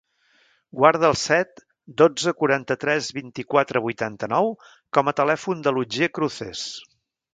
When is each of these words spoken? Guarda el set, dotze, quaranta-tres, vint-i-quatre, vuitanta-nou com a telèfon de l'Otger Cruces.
Guarda 0.77 1.09
el 1.11 1.17
set, 1.23 1.61
dotze, 2.03 2.33
quaranta-tres, 2.39 3.09
vint-i-quatre, 3.19 3.83
vuitanta-nou 3.89 4.53
com 4.99 5.13
a 5.13 5.15
telèfon 5.21 5.63
de 5.69 5.75
l'Otger 5.77 6.11
Cruces. 6.19 6.65